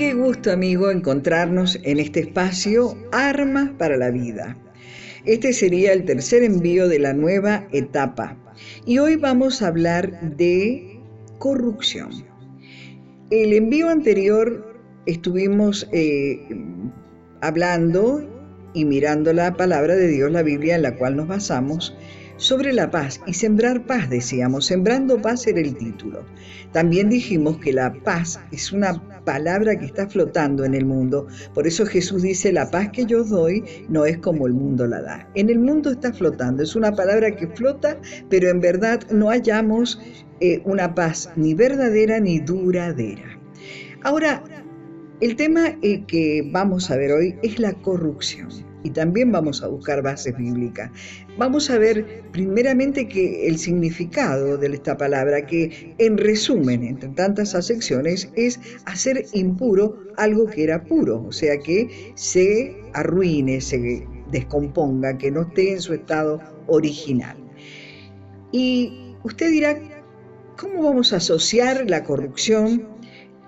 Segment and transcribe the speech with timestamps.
[0.00, 4.56] Qué gusto amigo encontrarnos en este espacio Armas para la Vida.
[5.26, 8.34] Este sería el tercer envío de la nueva etapa
[8.86, 11.02] y hoy vamos a hablar de
[11.38, 12.24] corrupción.
[13.28, 16.48] El envío anterior estuvimos eh,
[17.42, 18.26] hablando
[18.72, 21.94] y mirando la palabra de Dios, la Biblia en la cual nos basamos,
[22.40, 26.24] sobre la paz y sembrar paz, decíamos, sembrando paz era el título.
[26.72, 31.26] También dijimos que la paz es una palabra que está flotando en el mundo.
[31.52, 35.02] Por eso Jesús dice, la paz que yo doy no es como el mundo la
[35.02, 35.28] da.
[35.34, 37.98] En el mundo está flotando, es una palabra que flota,
[38.30, 40.00] pero en verdad no hallamos
[40.40, 43.38] eh, una paz ni verdadera ni duradera.
[44.02, 44.42] Ahora,
[45.20, 49.68] el tema eh, que vamos a ver hoy es la corrupción y también vamos a
[49.68, 50.90] buscar bases bíblicas.
[51.36, 57.54] Vamos a ver primeramente que el significado de esta palabra, que en resumen, entre tantas
[57.54, 65.16] acepciones, es hacer impuro algo que era puro, o sea, que se arruine, se descomponga,
[65.18, 67.36] que no esté en su estado original.
[68.52, 69.78] Y usted dirá,
[70.56, 72.88] ¿cómo vamos a asociar la corrupción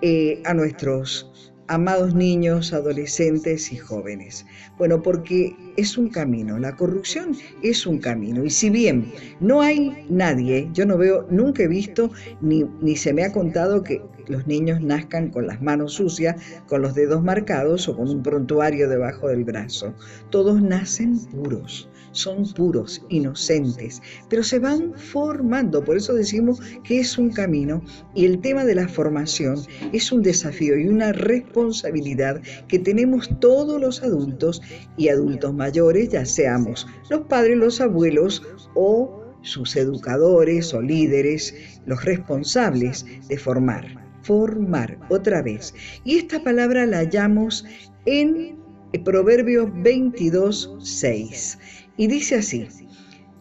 [0.01, 4.45] eh, a nuestros amados niños, adolescentes y jóvenes?
[4.77, 8.43] Bueno, porque es un camino, la corrupción es un camino.
[8.43, 12.11] Y si bien no hay nadie, yo no veo, nunca he visto,
[12.41, 16.81] ni, ni se me ha contado que los niños nazcan con las manos sucias, con
[16.81, 19.93] los dedos marcados o con un prontuario debajo del brazo.
[20.29, 27.17] Todos nacen puros son puros, inocentes, pero se van formando, por eso decimos que es
[27.17, 27.83] un camino
[28.15, 29.59] y el tema de la formación
[29.91, 34.61] es un desafío y una responsabilidad que tenemos todos los adultos
[34.95, 38.43] y adultos mayores, ya seamos los padres, los abuelos
[38.75, 41.53] o sus educadores o líderes,
[41.85, 44.01] los responsables de formar.
[44.23, 45.73] Formar, otra vez.
[46.05, 47.65] Y esta palabra la hallamos
[48.05, 48.57] en
[49.03, 51.57] Proverbios 22, 6.
[51.97, 52.67] Y dice así,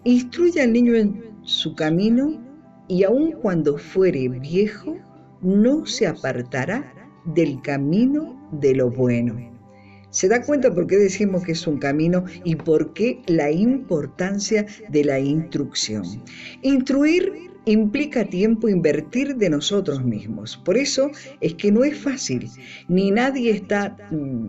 [0.04, 2.42] instruye al niño en su camino
[2.88, 4.96] y aun cuando fuere viejo,
[5.40, 6.92] no se apartará
[7.24, 9.52] del camino de lo bueno.
[10.10, 14.66] ¿Se da cuenta por qué decimos que es un camino y por qué la importancia
[14.90, 16.04] de la instrucción?
[16.60, 17.32] Instruir
[17.64, 20.58] implica tiempo invertir de nosotros mismos.
[20.58, 22.50] Por eso es que no es fácil,
[22.88, 24.48] ni nadie está mm,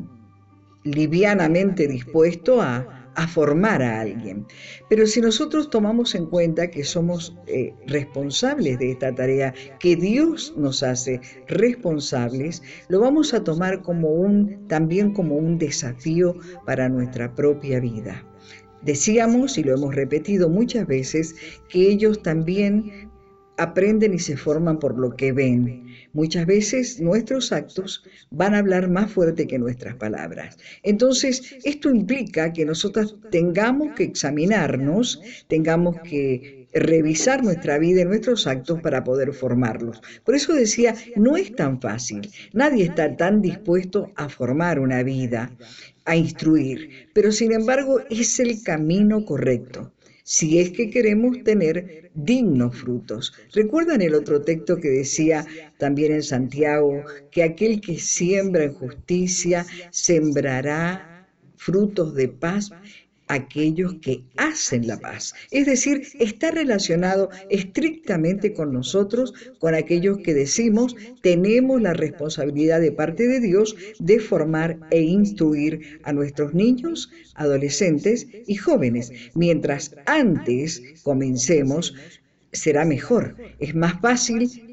[0.83, 4.45] livianamente dispuesto a, a formar a alguien.
[4.89, 10.53] Pero si nosotros tomamos en cuenta que somos eh, responsables de esta tarea, que Dios
[10.57, 16.35] nos hace responsables, lo vamos a tomar como un, también como un desafío
[16.65, 18.25] para nuestra propia vida.
[18.81, 21.35] Decíamos, y lo hemos repetido muchas veces,
[21.69, 23.09] que ellos también
[23.57, 25.87] aprenden y se forman por lo que ven.
[26.13, 30.57] Muchas veces nuestros actos van a hablar más fuerte que nuestras palabras.
[30.83, 38.45] Entonces, esto implica que nosotros tengamos que examinarnos, tengamos que revisar nuestra vida y nuestros
[38.45, 40.01] actos para poder formarlos.
[40.23, 42.29] Por eso decía, no es tan fácil.
[42.51, 45.51] Nadie está tan dispuesto a formar una vida,
[46.05, 49.92] a instruir, pero sin embargo es el camino correcto
[50.23, 53.33] si es que queremos tener dignos frutos.
[53.53, 55.45] ¿Recuerdan el otro texto que decía
[55.77, 61.07] también en Santiago que aquel que siembra en justicia sembrará
[61.55, 62.75] frutos de paz?
[63.33, 65.33] Aquellos que hacen la paz.
[65.51, 72.91] Es decir, está relacionado estrictamente con nosotros, con aquellos que decimos tenemos la responsabilidad de
[72.91, 79.11] parte de Dios de formar e instruir a nuestros niños, adolescentes y jóvenes.
[79.33, 81.95] Mientras antes comencemos,
[82.51, 83.35] será mejor.
[83.59, 84.72] Es más fácil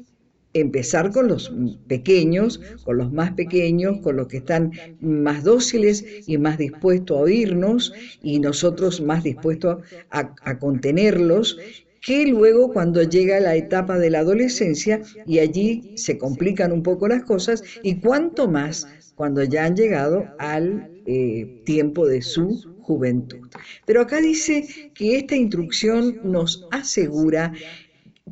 [0.53, 1.53] empezar con los
[1.87, 7.21] pequeños, con los más pequeños, con los que están más dóciles y más dispuestos a
[7.21, 11.57] oírnos y nosotros más dispuestos a, contenerlos
[12.01, 17.07] que luego cuando llega la etapa de la adolescencia y allí se complican un poco
[17.07, 23.47] las cosas y cuanto más cuando ya han llegado al eh, tiempo de su juventud.
[23.85, 27.53] Pero acá dice que esta instrucción nos asegura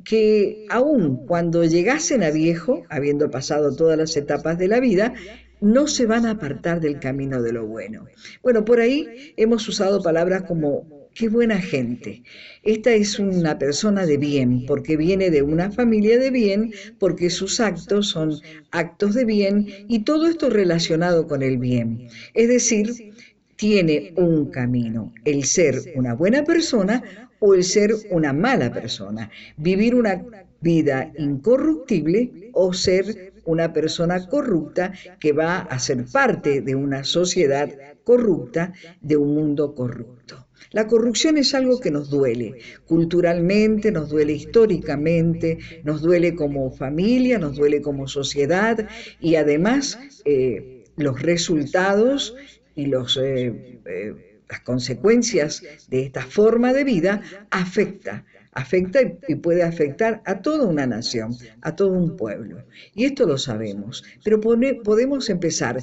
[0.04, 5.13] que aun cuando llegasen a viejo, habiendo pasado todas las etapas de la vida,
[5.62, 8.06] no se van a apartar del camino de lo bueno.
[8.42, 12.24] Bueno, por ahí hemos usado palabras como qué buena gente.
[12.63, 17.60] Esta es una persona de bien, porque viene de una familia de bien, porque sus
[17.60, 18.36] actos son
[18.72, 22.07] actos de bien y todo esto relacionado con el bien.
[22.34, 23.13] Es decir,
[23.57, 29.95] tiene un camino, el ser una buena persona o el ser una mala persona, vivir
[29.95, 30.24] una
[30.62, 37.69] vida incorruptible o ser una persona corrupta que va a ser parte de una sociedad
[38.03, 40.47] corrupta, de un mundo corrupto.
[40.71, 42.56] La corrupción es algo que nos duele
[42.86, 48.88] culturalmente, nos duele históricamente, nos duele como familia, nos duele como sociedad
[49.19, 52.36] y además eh, los resultados
[52.75, 59.63] y los, eh, eh, las consecuencias de esta forma de vida afecta afecta y puede
[59.63, 62.66] afectar a toda una nación, a todo un pueblo.
[62.94, 65.81] Y esto lo sabemos, pero podemos empezar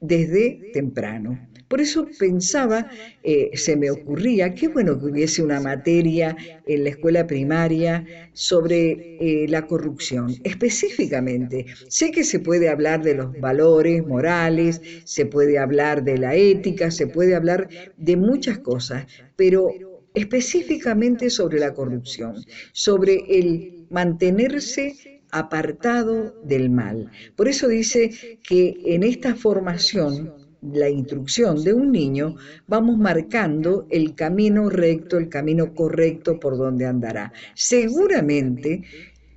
[0.00, 1.48] desde temprano.
[1.68, 2.90] Por eso pensaba,
[3.22, 9.16] eh, se me ocurría, qué bueno que hubiese una materia en la escuela primaria sobre
[9.20, 11.66] eh, la corrupción, específicamente.
[11.88, 16.90] Sé que se puede hablar de los valores morales, se puede hablar de la ética,
[16.90, 19.06] se puede hablar de muchas cosas,
[19.36, 19.70] pero
[20.14, 22.36] específicamente sobre la corrupción,
[22.72, 27.10] sobre el mantenerse apartado del mal.
[27.34, 30.32] Por eso dice que en esta formación,
[30.72, 36.86] la instrucción de un niño, vamos marcando el camino recto, el camino correcto por donde
[36.86, 37.32] andará.
[37.54, 38.82] Seguramente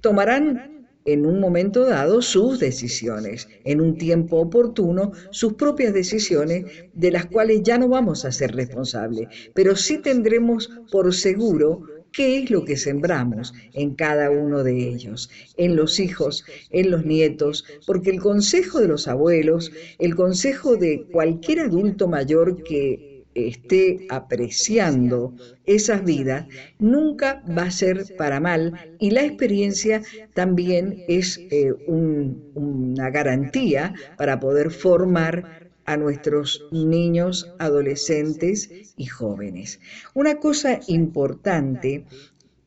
[0.02, 0.78] tomarán
[1.08, 7.26] en un momento dado sus decisiones, en un tiempo oportuno sus propias decisiones de las
[7.26, 12.66] cuales ya no vamos a ser responsables, pero sí tendremos por seguro qué es lo
[12.66, 18.20] que sembramos en cada uno de ellos, en los hijos, en los nietos, porque el
[18.20, 26.48] consejo de los abuelos, el consejo de cualquier adulto mayor que esté apreciando esas vidas,
[26.80, 30.02] nunca va a ser para mal y la experiencia
[30.34, 39.80] también es eh, una garantía para poder formar a nuestros niños, adolescentes y jóvenes.
[40.14, 42.06] Una cosa importante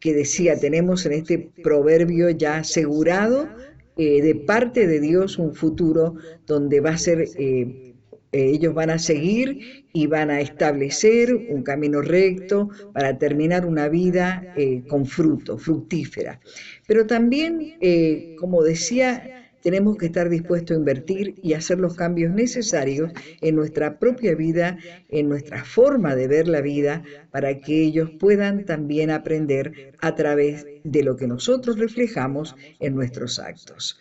[0.01, 3.49] que decía, tenemos en este proverbio ya asegurado
[3.97, 7.29] eh, de parte de Dios un futuro donde va a ser...
[7.37, 7.87] Eh,
[8.33, 14.55] ellos van a seguir y van a establecer un camino recto para terminar una vida
[14.57, 16.41] eh, con fruto, fructífera.
[16.87, 22.33] Pero también, eh, como decía, tenemos que estar dispuestos a invertir y hacer los cambios
[22.33, 24.79] necesarios en nuestra propia vida,
[25.09, 30.67] en nuestra forma de ver la vida, para que ellos puedan también aprender a través
[30.85, 33.99] de lo que nosotros reflejamos en nuestros actos.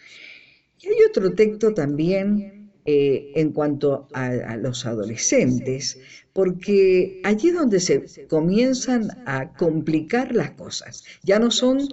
[0.82, 6.00] Y hay otro texto también eh, en cuanto a, los adolescentes,
[6.34, 11.04] porque allí es donde se comienzan a complicar las cosas.
[11.22, 11.88] Ya no son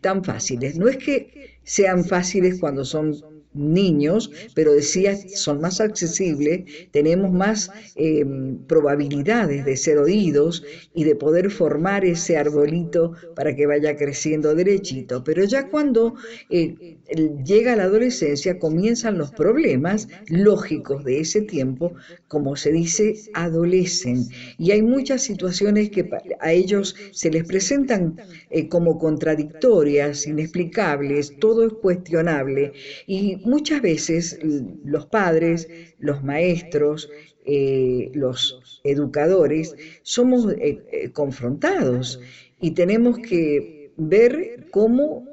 [0.00, 0.76] tan fáciles.
[0.76, 3.14] No es que sean fáciles cuando son
[3.54, 8.24] niños, pero decía, son más accesibles, tenemos más eh,
[8.66, 10.64] probabilidades de ser oídos
[10.94, 15.24] y de poder formar ese arbolito para que vaya creciendo derechito.
[15.24, 16.14] Pero ya cuando
[16.50, 16.98] eh,
[17.44, 21.94] llega la adolescencia comienzan los problemas lógicos de ese tiempo,
[22.28, 24.26] como se dice, adolecen.
[24.58, 26.08] Y hay muchas situaciones que
[26.40, 28.16] a ellos se les presentan
[28.50, 32.72] eh, como contradictorias, inexplicables, todo es cuestionable.
[33.06, 34.38] Y muchas veces
[34.84, 35.68] los padres,
[35.98, 37.10] los maestros,
[37.44, 42.20] eh, los educadores, somos eh, eh, confrontados
[42.60, 45.26] y tenemos que ver cómo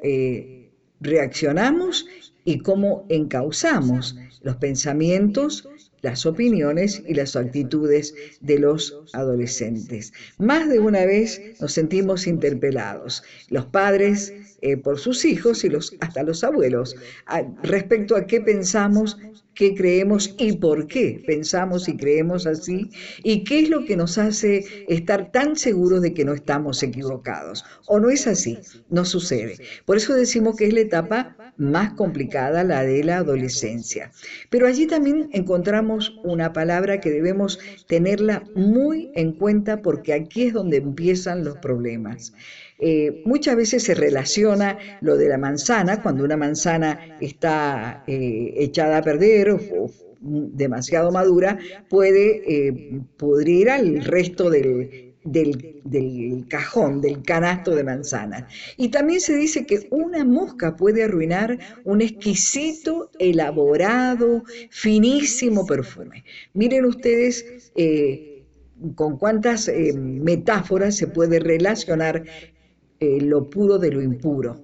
[0.99, 2.07] reaccionamos
[2.45, 5.69] y cómo encauzamos los pensamientos,
[6.01, 10.13] las opiniones y las actitudes de los adolescentes.
[10.39, 14.48] Más de una vez nos sentimos interpelados, los padres
[14.83, 16.95] por sus hijos y los, hasta los abuelos,
[17.63, 19.17] respecto a qué pensamos
[19.59, 22.89] qué creemos y por qué pensamos y creemos así
[23.23, 27.65] y qué es lo que nos hace estar tan seguros de que no estamos equivocados.
[27.85, 28.57] ¿O no es así?
[28.89, 29.57] No sucede.
[29.85, 34.13] Por eso decimos que es la etapa más complicada, la de la adolescencia.
[34.49, 40.53] Pero allí también encontramos una palabra que debemos tenerla muy en cuenta porque aquí es
[40.53, 42.31] donde empiezan los problemas.
[42.81, 49.00] Eh, muchas veces se relaciona lo de la manzana, cuando una manzana está eh, echada
[49.00, 49.59] a perder o,
[50.21, 51.59] demasiado madura,
[51.89, 58.45] puede eh, pudrir al resto del, del, cajón, del canasto de manzanas.
[58.77, 66.24] Y también se dice que una mosca puede arruinar un exquisito, elaborado, finísimo perfume.
[66.53, 67.71] Miren ustedes
[68.95, 72.24] con cuántas metáforas se puede relacionar
[72.99, 74.61] eh, lo puro de lo impuro.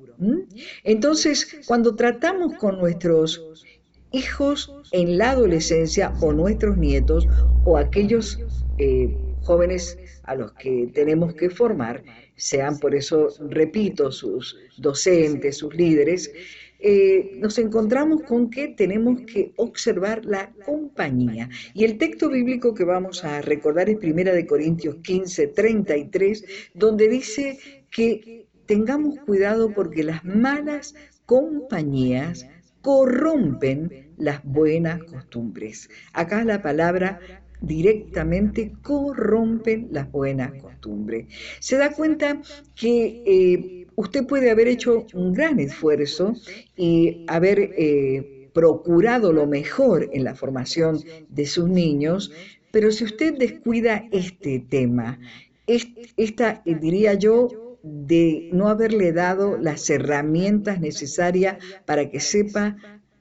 [0.84, 3.66] Entonces, cuando tratamos con nuestros
[4.12, 7.28] hijos en la adolescencia o nuestros nietos
[7.66, 8.40] o aquellos
[8.78, 12.04] eh, jóvenes a los que tenemos que formar,
[12.36, 16.32] sean por eso, repito, sus docentes, sus líderes,
[16.80, 21.50] eh, nos encontramos con que tenemos que observar la compañía.
[21.74, 27.08] Y el texto bíblico que vamos a recordar es 1 de Corintios 15, 33, donde
[27.08, 27.58] dice
[27.96, 32.46] que tengamos cuidado porque las malas compañías
[32.82, 35.90] corrompen las buenas costumbres.
[36.12, 37.20] Acá la palabra
[37.62, 41.28] directamente corrompen las buenas costumbres.
[41.60, 42.42] Se da cuenta
[42.76, 46.34] que eh, usted puede haber hecho un gran esfuerzo
[46.76, 51.00] y haber eh, procurado lo mejor en la formación
[51.30, 52.34] de sus niños,
[52.72, 55.18] pero si usted descuida este tema,
[55.66, 62.78] esta, eh, diría yo, de no haberle dado las herramientas necesarias para que sepa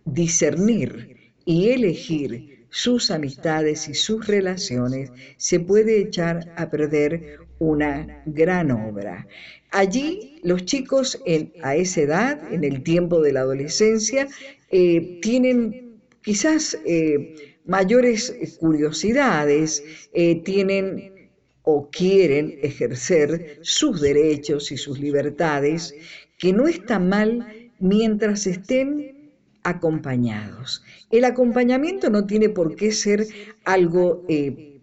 [0.06, 8.70] discernir y elegir sus amistades y sus relaciones, se puede echar a perder una gran
[8.70, 9.28] obra.
[9.70, 11.22] Allí los chicos
[11.62, 14.28] a esa edad, en el tiempo de la adolescencia,
[14.70, 21.13] eh, tienen quizás eh, mayores curiosidades, eh, tienen
[21.64, 25.94] o quieren ejercer sus derechos y sus libertades,
[26.38, 30.84] que no está mal mientras estén acompañados.
[31.10, 33.26] El acompañamiento no tiene por qué ser
[33.64, 34.24] algo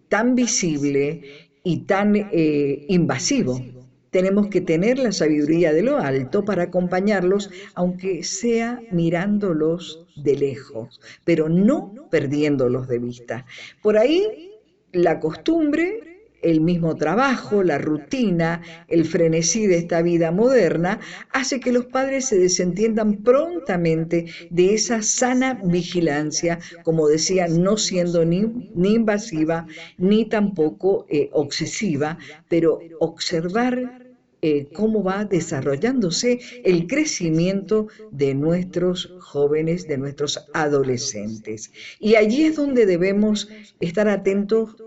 [0.08, 1.22] tan visible
[1.62, 3.60] y tan eh, invasivo.
[4.10, 11.00] Tenemos que tener la sabiduría de lo alto para acompañarlos, aunque sea mirándolos de lejos,
[11.24, 13.46] pero no perdiéndolos de vista.
[13.80, 14.50] Por ahí
[14.92, 16.11] la costumbre
[16.42, 22.26] el mismo trabajo, la rutina, el frenesí de esta vida moderna, hace que los padres
[22.26, 29.66] se desentiendan prontamente de esa sana vigilancia, como decía, no siendo ni, invasiva
[29.98, 32.18] ni tampoco eh, obsesiva,
[32.48, 34.02] pero observar
[34.44, 41.70] eh, cómo va desarrollándose el crecimiento de nuestros jóvenes, de nuestros adolescentes.
[42.00, 44.81] Y allí es donde debemos estar atentos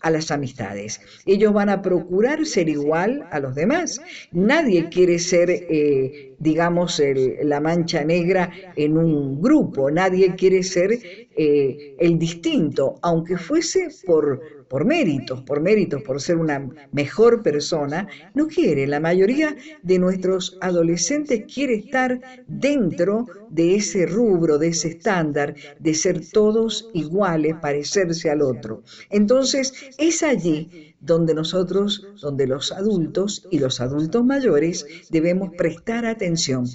[0.00, 1.00] a las amistades.
[1.24, 4.00] Ellos van a procurar ser igual a los demás.
[4.32, 7.00] Nadie quiere ser, eh, digamos,
[7.42, 9.90] la mancha negra en un grupo.
[9.90, 14.40] Nadie quiere ser eh, el distinto, aunque fuese por
[14.74, 18.88] por méritos, por méritos, por ser una mejor persona, no quiere.
[18.88, 25.94] La mayoría de nuestros adolescentes quiere estar dentro de ese rubro, de ese estándar, de
[25.94, 28.82] ser todos iguales, parecerse al otro.
[29.10, 36.66] Entonces, es allí donde nosotros, donde los adultos y los adultos mayores debemos prestar atención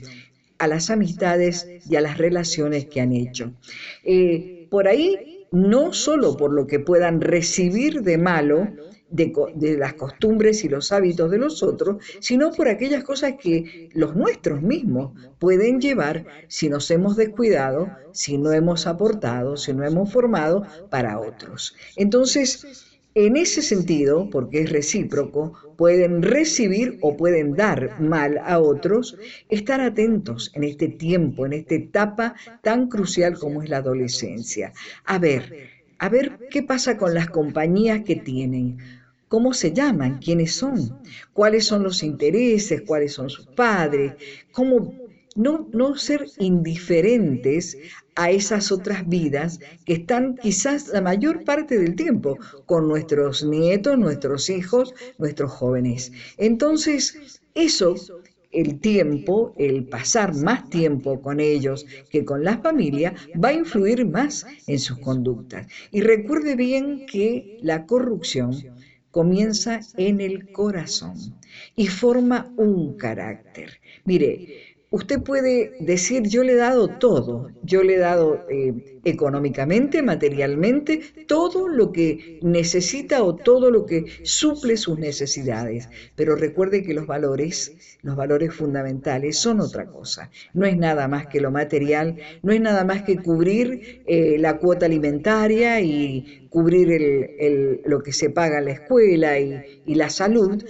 [0.59, 3.53] a las amistades y a las relaciones que han hecho.
[4.03, 8.67] Eh, por ahí no solo por lo que puedan recibir de malo,
[9.11, 14.15] de, las costumbres y los hábitos de los otros, sino por aquellas cosas que los
[14.15, 20.11] nuestros mismos pueden llevar si nos hemos descuidado, si no hemos aportado, si no hemos
[20.11, 21.75] formado para otros.
[21.95, 29.17] Entonces, en ese sentido, porque es recíproco, pueden recibir o pueden dar mal a otros,
[29.49, 34.73] estar atentos en este tiempo, en esta etapa tan crucial como es la adolescencia.
[35.05, 38.77] A ver, a ver qué pasa con las compañías que tienen.
[39.29, 40.19] ¿Cómo se llaman?
[40.19, 40.99] ¿Quiénes son?
[41.33, 42.81] ¿Cuáles son los intereses?
[42.81, 44.13] ¿Cuáles son sus padres?
[44.51, 44.93] ¿Cómo
[45.35, 47.77] no, no ser indiferentes
[48.15, 53.97] a esas otras vidas que están quizás la mayor parte del tiempo con nuestros nietos,
[53.97, 56.11] nuestros hijos, nuestros jóvenes.
[56.37, 57.95] Entonces, eso
[58.51, 64.05] el tiempo, el pasar más tiempo con ellos que con la familia, va a influir
[64.05, 65.67] más en sus conductas.
[65.91, 68.55] Y recuerde bien que la corrupción
[69.11, 71.39] comienza en el corazón
[71.75, 73.79] y forma un carácter.
[74.05, 74.43] Mire,
[74.89, 81.01] usted puede decir, yo le he dado todo, yo le he dado eh, económicamente, materialmente,
[81.27, 85.89] todo lo que necesita o todo lo que suple sus necesidades.
[86.15, 90.29] Pero recuerde que los valores, los valores fundamentales son otra cosa.
[90.53, 94.57] No es nada más que lo material, no es nada más que cubrir eh, la
[94.57, 100.63] cuota alimentaria y cubrir el, lo que se paga en la escuela y, la salud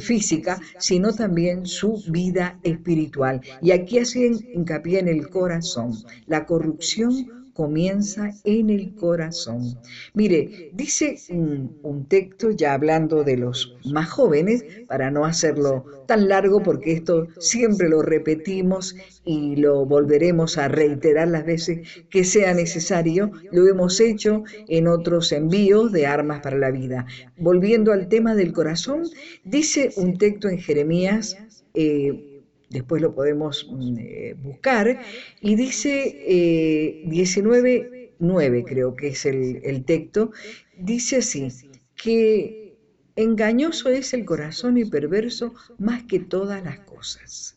[0.00, 3.40] física, sino también su vida espiritual.
[3.60, 5.92] Y aquí hacen hincapié en el corazón.
[6.26, 9.78] La corrupción comienza en el corazón.
[10.12, 16.62] Mire, dice un, texto ya hablando de los más jóvenes, para no hacerlo tan largo,
[16.62, 18.94] porque esto siempre lo repetimos
[19.24, 25.32] y lo volveremos a reiterar las veces que sea necesario, lo hemos hecho en otros
[25.32, 27.06] envíos de armas para la vida.
[27.38, 29.04] Volviendo al tema del corazón,
[29.44, 31.36] dice un texto en Jeremías,
[31.72, 32.33] eh,
[32.70, 35.00] después lo podemos mm, eh, buscar,
[35.40, 40.32] y dice 19.9 eh, creo que es el, texto,
[40.76, 41.48] dice así,
[41.96, 42.76] que
[43.16, 47.56] engañoso es el corazón y perverso más que todas las cosas.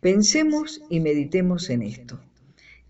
[0.00, 2.20] Pensemos y meditemos en esto.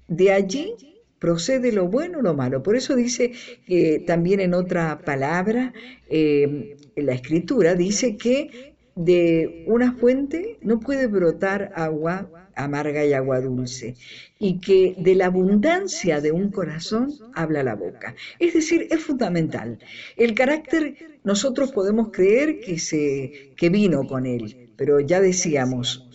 [0.06, 0.74] De allí
[1.18, 2.62] procede lo bueno o lo malo.
[2.62, 3.32] Por eso dice
[3.66, 5.72] que también en otra palabra,
[6.08, 13.40] eh, la escritura, dice que de una fuente no puede brotar agua amarga y agua
[13.40, 13.94] dulce,
[14.40, 18.16] y que de la abundancia de un corazón habla la boca.
[18.40, 19.78] Es decir, es fundamental.
[20.16, 26.08] El carácter nosotros podemos creer que, se, que vino con él, pero ya decíamos,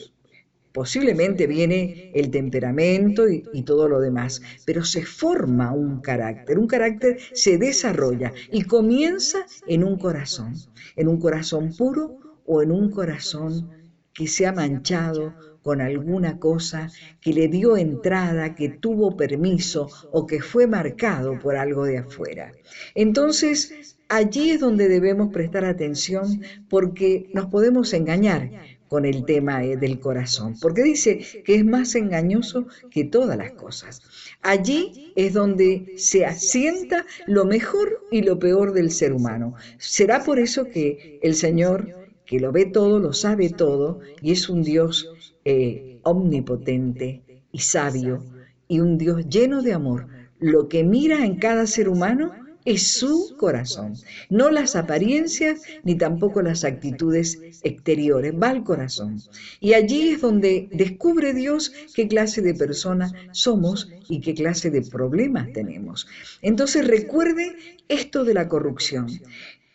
[0.74, 7.20] Posiblemente viene el temperamento y, todo lo demás, pero se forma un carácter, un carácter
[7.34, 10.56] se desarrolla y comienza en un corazón,
[10.96, 13.70] en un corazón puro o en un corazón
[14.14, 20.28] que se ha manchado con alguna cosa que le dio entrada, que tuvo permiso o
[20.28, 22.52] que fue marcado por algo de afuera.
[22.96, 28.52] Entonces, allí es donde debemos prestar atención porque nos podemos engañar
[28.94, 33.54] con el tema eh, del corazón, porque dice que es más engañoso que todas las
[33.54, 34.04] cosas.
[34.44, 39.56] Allí es donde se asienta lo mejor y lo peor del ser humano.
[39.80, 44.50] Será por eso que el Señor, que lo ve todo, lo sabe todo, y es
[44.50, 45.10] un Dios
[45.46, 48.24] eh, omnipotente y sabio,
[48.68, 50.08] y un Dios lleno de amor,
[50.40, 52.32] lo que mira en cada ser humano
[52.66, 53.94] es su corazón,
[54.30, 59.22] no las apariencias ni tampoco las actitudes exteriores, va al corazón.
[59.60, 64.82] Y allí es donde descubre Dios qué clase de persona somos y qué clase de
[64.82, 66.08] problemas tenemos.
[66.42, 67.56] Entonces recuerde
[67.90, 69.08] esto de la corrupción.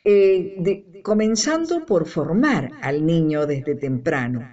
[0.04, 4.48] Eh, comenzando por formar al niño desde temprano.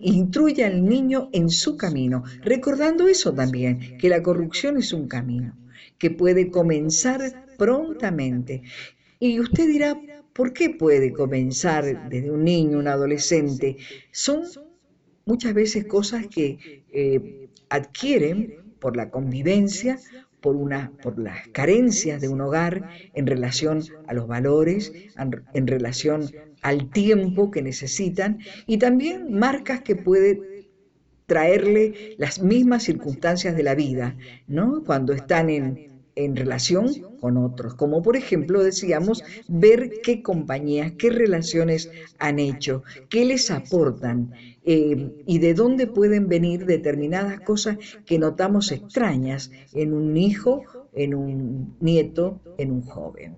[0.00, 5.56] Instruye al niño en su camino, recordando eso también, que la corrupción es un camino
[5.98, 8.62] que puede comenzar prontamente.
[9.18, 9.98] Y usted dirá,
[10.32, 13.76] ¿por qué puede comenzar desde un niño, un adolescente?
[14.10, 14.42] Son
[15.24, 19.98] muchas veces cosas que eh, adquieren por la convivencia,
[20.44, 24.92] por, una, por las carencias de un hogar en relación a los valores,
[25.54, 26.30] en relación
[26.60, 30.68] al tiempo que necesitan y también marcas que puede
[31.24, 34.84] traerle las mismas circunstancias de la vida, ¿no?
[34.84, 36.88] Cuando están en, en relación
[37.20, 43.50] con otros, como por ejemplo decíamos, ver qué compañías, qué relaciones han hecho, qué les
[43.50, 44.32] aportan
[44.64, 51.14] eh, y de dónde pueden venir determinadas cosas que notamos extrañas en un hijo, en
[51.14, 53.36] un nieto, en un joven.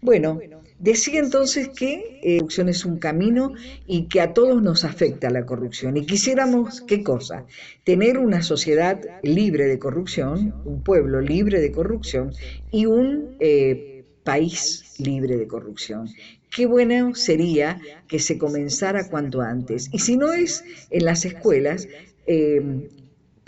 [0.00, 0.40] Bueno,
[0.78, 3.54] decía entonces que la eh, corrupción es un camino
[3.86, 5.96] y que a todos nos afecta la corrupción.
[5.96, 7.46] Y quisiéramos, ¿qué cosa?
[7.84, 12.32] Tener una sociedad libre de corrupción, un pueblo libre de corrupción
[12.70, 16.08] y un eh, país libre de corrupción.
[16.54, 19.88] Qué bueno sería que se comenzara cuanto antes.
[19.92, 21.88] Y si no es en las escuelas,
[22.26, 22.88] eh,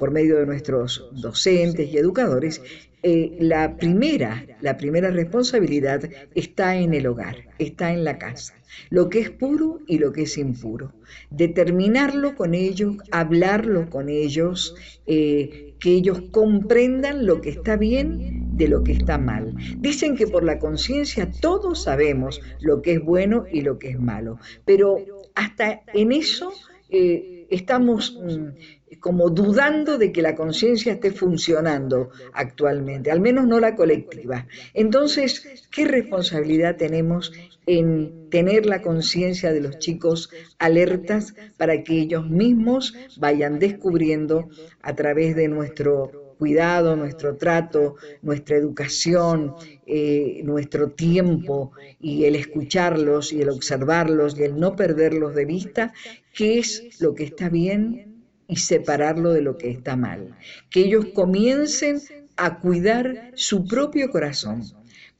[0.00, 2.60] por medio de nuestros docentes y educadores,
[3.02, 6.02] eh, la, primera, la primera responsabilidad
[6.34, 8.54] está en el hogar, está en la casa.
[8.88, 10.92] Lo que es puro y lo que es impuro.
[11.30, 14.74] Determinarlo con ellos, hablarlo con ellos,
[15.06, 19.54] eh, que ellos comprendan lo que está bien de lo que está mal.
[19.78, 24.00] Dicen que por la conciencia todos sabemos lo que es bueno y lo que es
[24.00, 24.98] malo, pero
[25.34, 26.52] hasta en eso
[26.90, 28.18] eh, estamos...
[28.22, 34.46] Mm, como dudando de que la conciencia esté funcionando actualmente, al menos no la colectiva.
[34.74, 37.32] Entonces, ¿qué responsabilidad tenemos
[37.66, 44.48] en tener la conciencia de los chicos alertas para que ellos mismos vayan descubriendo
[44.82, 49.54] a través de nuestro cuidado, nuestro trato, nuestra educación,
[49.86, 55.92] eh, nuestro tiempo y el escucharlos y el observarlos y el no perderlos de vista,
[56.32, 58.09] qué es lo que está bien
[58.50, 60.36] y separarlo de lo que está mal.
[60.68, 62.00] Que ellos comiencen
[62.36, 64.64] a cuidar su propio corazón.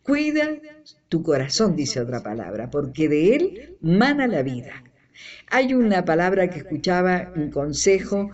[0.03, 0.57] Cuida
[1.09, 4.83] tu corazón, dice otra palabra, porque de él mana la vida.
[5.51, 8.31] Hay una palabra que escuchaba, un consejo,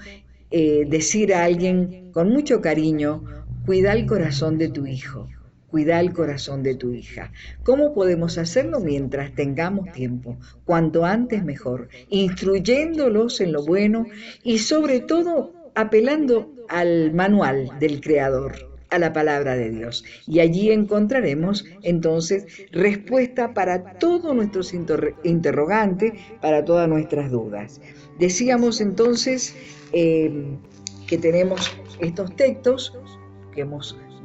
[0.50, 3.24] eh, decir a alguien con mucho cariño,
[3.64, 5.28] cuida el corazón de tu hijo
[5.76, 7.30] cuida el corazón de tu hija.
[7.62, 10.38] ¿Cómo podemos hacerlo mientras tengamos tiempo?
[10.64, 14.06] Cuanto antes mejor, instruyéndolos en lo bueno
[14.42, 18.54] y sobre todo apelando al manual del Creador.
[18.88, 20.04] a la palabra de Dios.
[20.28, 24.72] Y allí encontraremos entonces respuesta para todos nuestros
[25.24, 27.80] interrogantes, para todas nuestras dudas.
[28.20, 29.56] Decíamos entonces
[29.92, 30.56] eh,
[31.08, 32.96] que tenemos estos textos
[33.52, 33.64] que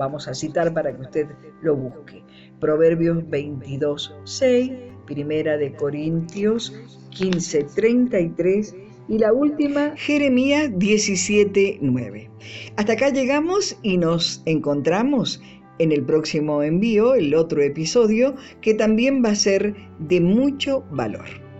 [0.01, 1.27] vamos a citar para que usted
[1.61, 2.23] lo busque.
[2.59, 4.71] Proverbios 22, 6,
[5.05, 6.73] Primera de Corintios
[7.11, 8.75] 15, 33
[9.07, 12.31] y la última, Jeremías 17, 9.
[12.77, 15.39] Hasta acá llegamos y nos encontramos
[15.77, 21.50] en el próximo envío, el otro episodio, que también va a ser de mucho valor.